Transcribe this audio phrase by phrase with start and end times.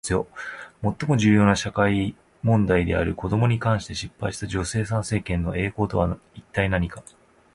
[0.03, 0.25] 最
[1.07, 7.03] も重要な社会問題である子どもに関して失敗した女性参政権の栄光とは一体何か？